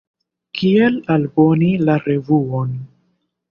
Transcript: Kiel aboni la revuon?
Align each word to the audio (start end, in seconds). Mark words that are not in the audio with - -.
Kiel 0.59 0.97
aboni 1.17 1.71
la 1.83 1.99
revuon? 2.09 2.75